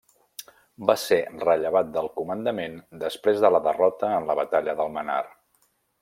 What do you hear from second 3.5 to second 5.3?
la derrota en la Batalla d'Almenar.